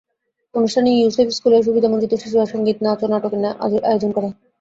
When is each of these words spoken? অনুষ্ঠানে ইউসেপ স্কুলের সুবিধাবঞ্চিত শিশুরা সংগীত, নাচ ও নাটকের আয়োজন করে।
অনুষ্ঠানে 0.55 0.89
ইউসেপ 0.93 1.27
স্কুলের 1.31 1.65
সুবিধাবঞ্চিত 1.67 2.13
শিশুরা 2.15 2.45
সংগীত, 2.45 2.77
নাচ 2.81 2.99
ও 3.01 3.07
নাটকের 3.07 3.41
আয়োজন 3.85 4.11
করে। 4.15 4.27